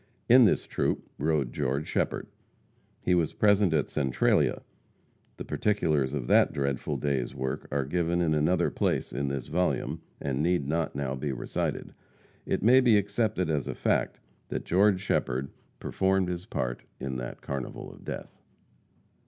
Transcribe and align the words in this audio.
In 0.27 0.45
this 0.45 0.65
troop 0.65 1.07
rode 1.19 1.53
George 1.53 1.87
Shepherd. 1.87 2.25
He 3.03 3.13
was 3.13 3.33
present 3.33 3.71
at 3.71 3.87
Centralia. 3.87 4.63
The 5.37 5.45
particulars 5.45 6.15
of 6.15 6.25
that 6.25 6.51
dreadful 6.51 6.97
day's 6.97 7.35
work 7.35 7.67
are 7.69 7.85
given 7.85 8.19
in 8.19 8.33
another 8.33 8.71
place 8.71 9.13
in 9.13 9.27
this 9.27 9.45
volume, 9.45 10.01
and 10.19 10.41
need 10.41 10.67
not 10.67 10.95
now 10.95 11.13
be 11.13 11.31
recited. 11.31 11.93
It 12.47 12.63
may 12.63 12.81
be 12.81 12.97
accepted 12.97 13.51
as 13.51 13.67
a 13.67 13.75
fact 13.75 14.19
that 14.49 14.65
George 14.65 15.01
Shepherd 15.01 15.51
performed 15.79 16.29
his 16.29 16.47
part 16.47 16.83
in 16.99 17.17
that 17.17 17.41
carnival 17.43 17.93
of 17.93 18.03
Death. 18.03 18.41